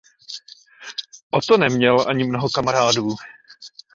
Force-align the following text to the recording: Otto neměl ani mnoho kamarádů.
Otto 1.31 1.57
neměl 1.57 2.09
ani 2.09 2.23
mnoho 2.27 2.49
kamarádů. 2.49 3.09